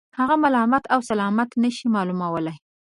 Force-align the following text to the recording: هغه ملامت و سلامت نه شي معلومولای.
هغه 0.19 0.35
ملامت 0.43 0.83
و 0.97 1.01
سلامت 1.09 1.49
نه 1.63 1.69
شي 1.75 1.85
معلومولای. 1.95 2.57